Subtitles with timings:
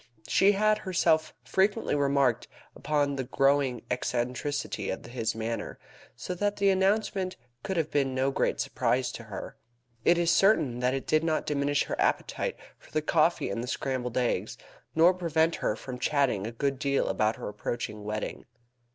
[0.27, 5.77] She had herself frequently remarked upon the growing eccentricity of his manner,
[6.15, 9.57] so that the announcement could have been no great surprise to her.
[10.03, 13.67] It is certain that it did not diminish her appetite for the coffee and the
[13.67, 14.57] scrambled eggs,
[14.95, 18.47] nor prevent her from chatting a good deal about her approaching wedding.